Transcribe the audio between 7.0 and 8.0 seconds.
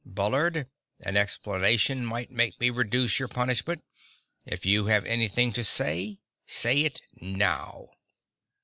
now!"